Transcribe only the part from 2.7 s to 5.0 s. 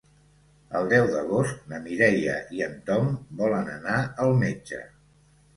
Tom volen anar al metge.